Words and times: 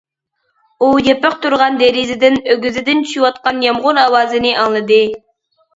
ئۇ 0.83 0.87
يېپىق 1.07 1.37
تۇرغان 1.43 1.77
دېرىزىدىن 1.83 2.41
ئۆگزىدىن 2.55 3.07
چۈشۈۋاتقان 3.07 3.65
يامغۇر 3.69 4.05
ئاۋازىنى 4.07 4.57
ئاڭلىدى. 4.65 5.05